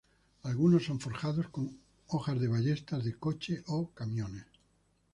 Algunos 0.41 0.85
son 0.85 0.99
forjados 0.99 1.49
con 1.49 1.77
hojas 2.07 2.39
de 2.39 2.47
ballestas 2.47 3.03
de 3.05 3.19
coches 3.19 3.61
o 3.67 3.91
camiones. 3.91 4.47